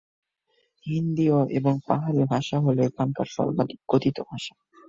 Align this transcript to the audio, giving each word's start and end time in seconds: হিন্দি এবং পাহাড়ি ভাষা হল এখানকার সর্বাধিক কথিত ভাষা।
হিন্দি 0.85 1.25
এবং 1.51 1.73
পাহাড়ি 1.87 2.21
ভাষা 2.29 2.57
হল 2.59 2.77
এখানকার 2.89 3.27
সর্বাধিক 3.31 3.79
কথিত 3.87 4.17
ভাষা। 4.29 4.53